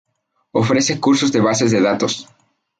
[0.51, 2.27] Ofrece cursos de bases de datos.